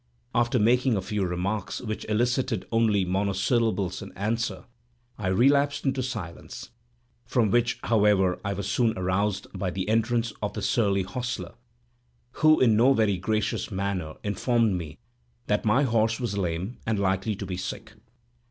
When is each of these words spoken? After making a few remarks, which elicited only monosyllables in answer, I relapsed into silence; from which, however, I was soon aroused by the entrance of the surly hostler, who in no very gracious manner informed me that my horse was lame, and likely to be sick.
After 0.33 0.57
making 0.57 0.97
a 0.97 1.01
few 1.03 1.23
remarks, 1.23 1.79
which 1.79 2.05
elicited 2.09 2.65
only 2.71 3.05
monosyllables 3.05 4.01
in 4.01 4.11
answer, 4.13 4.65
I 5.19 5.27
relapsed 5.27 5.85
into 5.85 6.01
silence; 6.01 6.71
from 7.23 7.51
which, 7.51 7.77
however, 7.83 8.39
I 8.43 8.53
was 8.53 8.67
soon 8.67 8.97
aroused 8.97 9.45
by 9.53 9.69
the 9.69 9.87
entrance 9.87 10.33
of 10.41 10.53
the 10.53 10.63
surly 10.63 11.03
hostler, 11.03 11.53
who 12.41 12.59
in 12.59 12.75
no 12.75 12.93
very 12.93 13.17
gracious 13.19 13.69
manner 13.69 14.15
informed 14.23 14.73
me 14.73 14.97
that 15.45 15.65
my 15.65 15.83
horse 15.83 16.19
was 16.19 16.35
lame, 16.35 16.79
and 16.87 16.97
likely 16.97 17.35
to 17.35 17.45
be 17.45 17.55
sick. 17.57 17.93